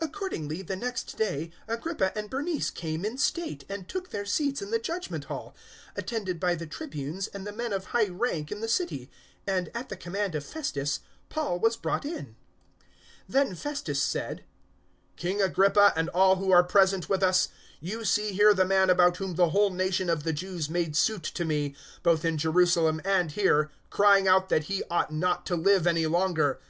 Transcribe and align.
Accordingly, 0.00 0.62
the 0.62 0.76
next 0.76 1.16
day, 1.18 1.50
Agrippa 1.66 2.16
and 2.16 2.30
Bernice 2.30 2.70
came 2.70 3.04
in 3.04 3.18
state 3.18 3.66
025:023 3.66 3.74
and 3.74 3.88
took 3.88 4.10
their 4.10 4.24
seats 4.24 4.62
in 4.62 4.70
the 4.70 4.78
Judgement 4.78 5.24
Hall, 5.24 5.56
attended 5.96 6.38
by 6.38 6.54
the 6.54 6.64
Tribunes 6.68 7.26
and 7.26 7.44
the 7.44 7.50
men 7.50 7.72
of 7.72 7.86
high 7.86 8.06
rank 8.06 8.52
in 8.52 8.60
the 8.60 8.68
city; 8.68 9.10
and, 9.44 9.68
at 9.74 9.88
the 9.88 9.96
command 9.96 10.36
of 10.36 10.44
Festus, 10.44 11.00
Paul 11.28 11.58
was 11.58 11.76
brought 11.76 12.04
in. 12.04 12.36
025:024 13.28 13.28
Then 13.30 13.54
Festus 13.56 14.00
said, 14.00 14.44
"King 15.16 15.42
Agrippa 15.42 15.92
and 15.96 16.08
all 16.10 16.36
who 16.36 16.52
are 16.52 16.62
present 16.62 17.08
with 17.08 17.24
us, 17.24 17.48
you 17.80 18.04
see 18.04 18.30
here 18.30 18.54
the 18.54 18.64
man 18.64 18.90
about 18.90 19.16
whom 19.16 19.34
the 19.34 19.48
whole 19.48 19.70
nation 19.70 20.08
of 20.08 20.22
the 20.22 20.32
Jews 20.32 20.70
made 20.70 20.94
suit 20.94 21.24
to 21.24 21.44
me, 21.44 21.74
both 22.04 22.24
in 22.24 22.38
Jerusalem 22.38 23.00
and 23.04 23.32
here, 23.32 23.72
crying 23.90 24.28
out 24.28 24.50
that 24.50 24.66
he 24.66 24.84
ought 24.88 25.10
not 25.12 25.44
to 25.46 25.56
live 25.56 25.88
any 25.88 26.06
longer. 26.06 26.60